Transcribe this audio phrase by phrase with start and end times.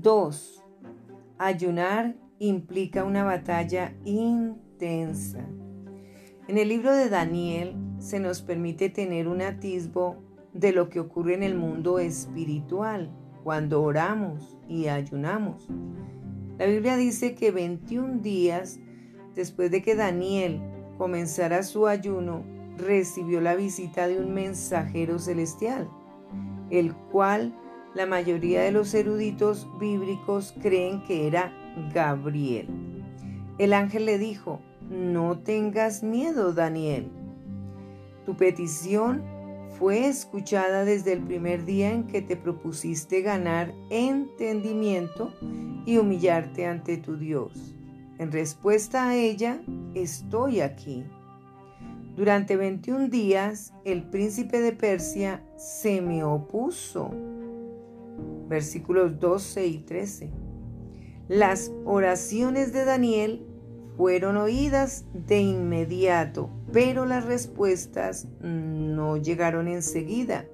[0.00, 0.64] 2.
[1.38, 5.46] Ayunar implica una batalla intensa.
[6.46, 10.16] En el libro de Daniel se nos permite tener un atisbo
[10.52, 13.10] de lo que ocurre en el mundo espiritual
[13.44, 15.68] cuando oramos y ayunamos.
[16.58, 18.80] La Biblia dice que 21 días
[19.38, 20.60] después de que Daniel
[20.98, 22.42] comenzara su ayuno,
[22.76, 25.88] recibió la visita de un mensajero celestial,
[26.70, 27.54] el cual
[27.94, 31.52] la mayoría de los eruditos bíblicos creen que era
[31.92, 32.68] Gabriel.
[33.58, 34.60] El ángel le dijo,
[34.90, 37.10] no tengas miedo, Daniel.
[38.24, 39.22] Tu petición
[39.78, 45.32] fue escuchada desde el primer día en que te propusiste ganar entendimiento
[45.86, 47.74] y humillarte ante tu Dios.
[48.18, 49.60] En respuesta a ella,
[49.94, 51.04] estoy aquí.
[52.16, 57.12] Durante 21 días, el príncipe de Persia se me opuso.
[58.48, 60.30] Versículos 12 y 13.
[61.28, 63.46] Las oraciones de Daniel
[63.96, 70.46] fueron oídas de inmediato, pero las respuestas no llegaron enseguida.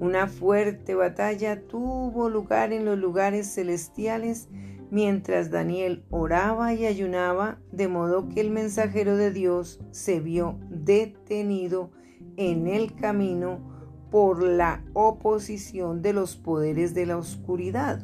[0.00, 4.48] Una fuerte batalla tuvo lugar en los lugares celestiales
[4.90, 11.90] mientras Daniel oraba y ayunaba, de modo que el mensajero de Dios se vio detenido
[12.36, 13.69] en el camino
[14.10, 18.02] por la oposición de los poderes de la oscuridad.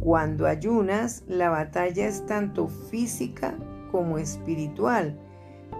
[0.00, 3.54] Cuando ayunas, la batalla es tanto física
[3.90, 5.18] como espiritual.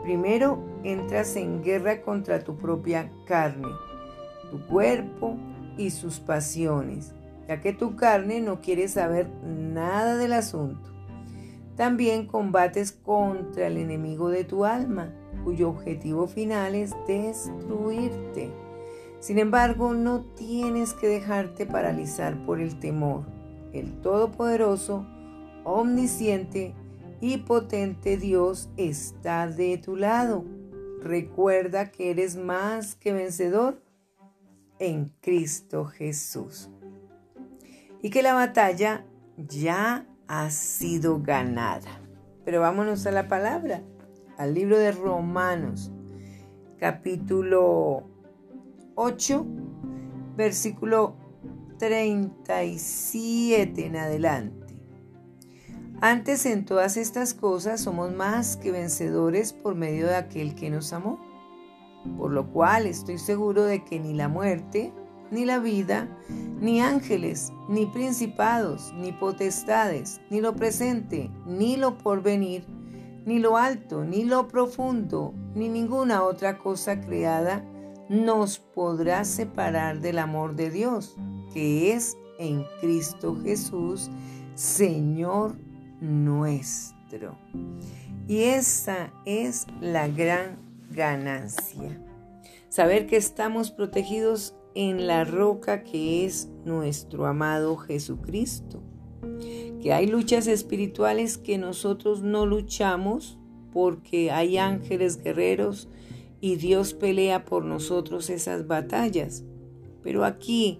[0.02, 3.68] Primero entras en guerra contra tu propia carne,
[4.50, 5.36] tu cuerpo
[5.76, 7.12] y sus pasiones
[7.48, 10.90] ya que tu carne no quiere saber nada del asunto.
[11.76, 18.50] También combates contra el enemigo de tu alma, cuyo objetivo final es destruirte.
[19.24, 23.24] Sin embargo, no tienes que dejarte paralizar por el temor.
[23.72, 25.06] El Todopoderoso,
[25.64, 26.74] omnisciente
[27.22, 30.44] y potente Dios está de tu lado.
[31.00, 33.80] Recuerda que eres más que vencedor
[34.78, 36.68] en Cristo Jesús
[38.02, 39.06] y que la batalla
[39.38, 41.98] ya ha sido ganada.
[42.44, 43.80] Pero vámonos a la palabra,
[44.36, 45.90] al libro de Romanos,
[46.76, 48.12] capítulo
[48.96, 49.46] 8,
[50.36, 51.16] versículo
[51.78, 54.64] 37 en adelante.
[56.00, 60.92] Antes en todas estas cosas somos más que vencedores por medio de aquel que nos
[60.92, 61.18] amó,
[62.18, 64.92] por lo cual estoy seguro de que ni la muerte,
[65.30, 66.08] ni la vida,
[66.60, 72.66] ni ángeles, ni principados, ni potestades, ni lo presente, ni lo porvenir,
[73.24, 77.64] ni lo alto, ni lo profundo, ni ninguna otra cosa creada
[78.14, 81.16] nos podrá separar del amor de Dios,
[81.52, 84.10] que es en Cristo Jesús,
[84.54, 85.56] Señor
[86.00, 87.36] nuestro.
[88.28, 90.58] Y esa es la gran
[90.90, 92.00] ganancia.
[92.68, 98.82] Saber que estamos protegidos en la roca que es nuestro amado Jesucristo.
[99.82, 103.38] Que hay luchas espirituales que nosotros no luchamos
[103.72, 105.88] porque hay ángeles guerreros
[106.44, 109.44] y Dios pelea por nosotros esas batallas.
[110.02, 110.78] Pero aquí,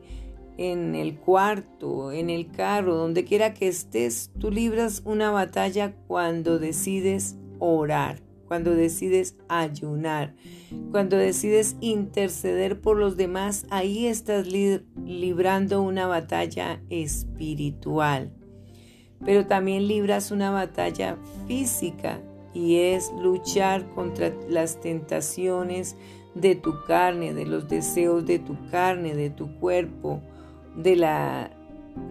[0.59, 6.59] en el cuarto, en el carro, donde quiera que estés, tú libras una batalla cuando
[6.59, 10.35] decides orar cuando decides ayunar,
[10.91, 18.35] cuando decides interceder por los demás, ahí estás librando una batalla espiritual.
[19.25, 21.17] Pero también libras una batalla
[21.49, 22.21] física
[22.55, 25.97] y es luchar contra las tentaciones
[26.35, 30.21] de tu carne, de los deseos de tu carne, de tu cuerpo,
[30.77, 31.51] de la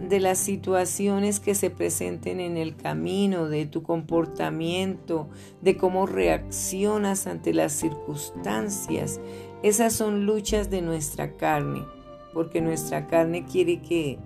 [0.08, 5.28] de las situaciones que se presenten en el camino, de tu comportamiento,
[5.60, 9.20] de cómo reaccionas ante las circunstancias.
[9.62, 11.84] Esas son luchas de nuestra carne,
[12.32, 14.18] porque nuestra carne quiere que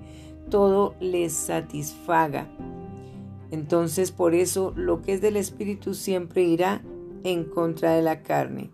[0.49, 2.47] todo le satisfaga.
[3.51, 6.83] Entonces por eso lo que es del Espíritu siempre irá
[7.25, 8.71] en contra de la carne.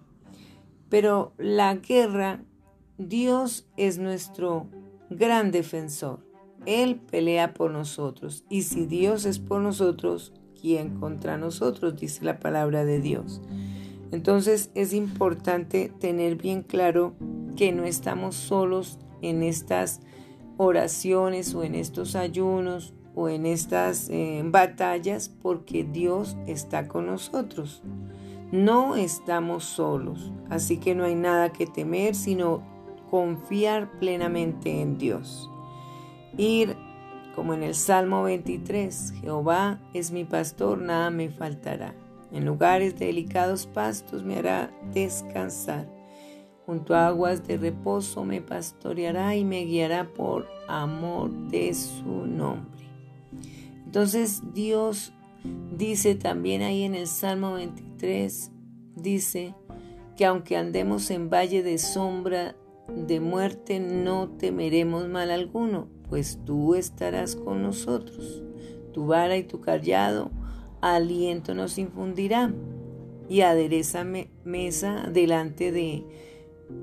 [0.88, 2.43] Pero la guerra,
[2.99, 4.69] Dios es nuestro
[5.11, 6.21] gran defensor.
[6.67, 8.44] Él pelea por nosotros.
[8.49, 11.97] Y si Dios es por nosotros, ¿quién contra nosotros?
[11.97, 13.41] Dice la palabra de Dios.
[14.11, 17.15] Entonces es importante tener bien claro
[17.56, 20.00] que no estamos solos en estas
[20.56, 27.82] oraciones o en estos ayunos o en estas eh, batallas porque Dios está con nosotros.
[28.52, 32.62] No estamos solos, así que no hay nada que temer, sino
[33.11, 35.50] confiar plenamente en Dios
[36.37, 36.76] ir
[37.34, 41.94] como en el Salmo 23, Jehová es mi pastor, nada me faltará.
[42.32, 45.88] En lugares de delicados pastos me hará descansar.
[46.64, 52.83] Junto a aguas de reposo me pastoreará y me guiará por amor de su nombre.
[53.84, 55.12] Entonces Dios
[55.76, 58.50] dice también ahí en el Salmo 23,
[58.96, 59.54] dice
[60.16, 62.56] que aunque andemos en valle de sombra
[62.88, 68.42] de muerte, no temeremos mal alguno, pues tú estarás con nosotros.
[68.92, 70.30] Tu vara y tu callado
[70.80, 72.52] aliento nos infundirá
[73.28, 74.04] y adereza
[74.44, 76.04] mesa delante de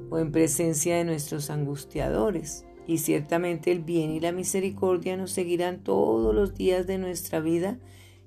[0.09, 2.65] o en presencia de nuestros angustiadores.
[2.87, 7.77] Y ciertamente el bien y la misericordia nos seguirán todos los días de nuestra vida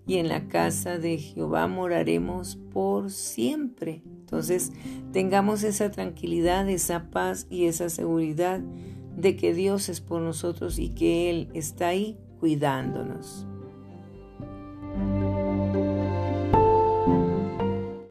[0.07, 4.03] y en la casa de Jehová moraremos por siempre.
[4.05, 4.73] Entonces
[5.13, 8.61] tengamos esa tranquilidad, esa paz y esa seguridad
[9.17, 13.47] de que Dios es por nosotros y que Él está ahí cuidándonos.